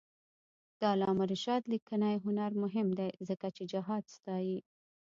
[0.79, 4.59] د علامه رشاد لیکنی هنر مهم دی ځکه چې جهاد ستايي.